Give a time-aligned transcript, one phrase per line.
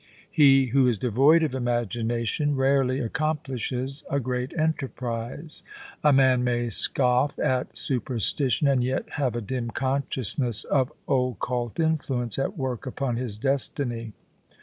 [0.31, 5.61] He who is devoid of imagination rarely accomplishes a great enterprise.
[6.03, 12.39] A man may scoff at superstition and yet have a dim consciousness of occult influence
[12.39, 14.13] at work upon his destiny.